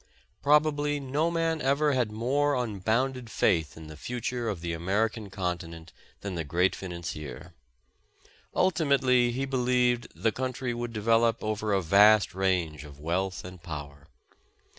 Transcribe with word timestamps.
Probably 0.41 0.99
no 0.99 1.29
man 1.29 1.61
ever 1.61 1.91
had 1.93 2.11
more 2.11 2.55
unbounded 2.55 3.29
faith 3.29 3.77
in 3.77 3.85
the 3.85 3.95
future 3.95 4.49
of 4.49 4.61
the 4.61 4.73
American 4.73 5.29
conti 5.29 5.67
nent 5.67 5.89
than 6.21 6.33
the 6.33 6.43
great 6.43 6.75
financier. 6.75 7.53
Ultimately, 8.55 9.31
he 9.31 9.45
believed, 9.45 10.09
that 10.15 10.23
the 10.23 10.31
country 10.31 10.73
would 10.73 10.91
develop 10.91 11.43
over 11.43 11.71
a 11.71 11.83
vast 11.83 12.33
range 12.33 12.83
of 12.83 12.99
wealth 12.99 13.45
and 13.45 13.61
power. 13.61 14.07